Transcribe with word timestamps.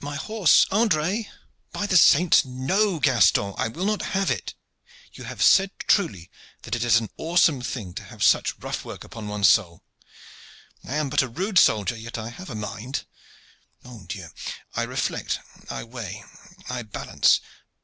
My 0.00 0.16
horse, 0.16 0.66
Andre!" 0.72 1.30
"By 1.70 1.86
the 1.86 1.96
saints, 1.96 2.44
no! 2.44 2.98
Gaston, 2.98 3.54
I 3.56 3.68
will 3.68 3.84
not 3.84 4.02
have 4.02 4.28
it! 4.28 4.54
You 5.12 5.22
have 5.22 5.40
said 5.40 5.70
truly 5.86 6.28
that 6.62 6.74
it 6.74 6.82
is 6.82 6.96
an 6.96 7.08
awesome 7.16 7.62
thing 7.62 7.94
to 7.94 8.02
have 8.02 8.24
such 8.24 8.58
rough 8.58 8.84
work 8.84 9.04
upon 9.04 9.28
one's 9.28 9.46
soul. 9.46 9.84
I 10.82 10.96
am 10.96 11.08
but 11.08 11.22
a 11.22 11.28
rude 11.28 11.56
soldier, 11.56 11.96
yet 11.96 12.18
I 12.18 12.30
have 12.30 12.50
a 12.50 12.56
mind. 12.56 13.04
Mon 13.84 14.06
Dieu! 14.06 14.30
I 14.74 14.82
reflect, 14.82 15.38
I 15.70 15.84
weigh, 15.84 16.24
I 16.68 16.82
balance. 16.82 17.40